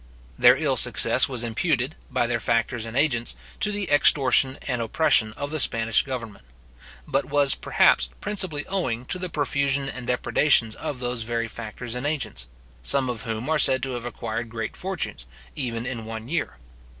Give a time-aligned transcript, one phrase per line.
[0.35, 5.31] Their ill success was imputed, by their factors and agents, to the extortion and oppression
[5.33, 6.43] of the Spanish government;
[7.07, 12.07] but was, perhaps, principally owing to the profusion and depredations of those very factors and
[12.07, 12.47] agents;
[12.81, 16.57] some of whom are said to have acquired great fortunes, even in one year.